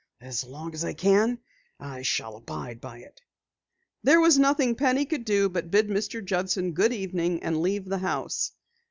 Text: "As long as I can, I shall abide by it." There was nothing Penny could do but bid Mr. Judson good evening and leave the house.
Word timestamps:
"As 0.19 0.43
long 0.43 0.73
as 0.73 0.83
I 0.83 0.93
can, 0.93 1.37
I 1.79 2.01
shall 2.01 2.35
abide 2.35 2.81
by 2.81 2.97
it." 3.01 3.21
There 4.01 4.19
was 4.19 4.39
nothing 4.39 4.73
Penny 4.73 5.05
could 5.05 5.25
do 5.25 5.47
but 5.47 5.69
bid 5.69 5.89
Mr. 5.89 6.25
Judson 6.25 6.71
good 6.71 6.91
evening 6.91 7.43
and 7.43 7.61
leave 7.61 7.85
the 7.85 7.99
house. 7.99 8.51